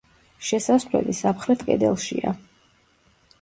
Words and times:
შესასვლელი 0.45 1.15
სამხრეთ 1.17 1.67
კედელშია. 1.69 2.35